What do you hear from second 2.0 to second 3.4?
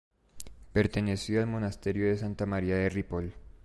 de Santa María de Ripoll.